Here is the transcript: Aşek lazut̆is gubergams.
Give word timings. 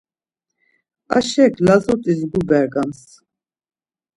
Aşek 1.17 1.53
lazut̆is 1.65 2.19
gubergams. 2.31 3.01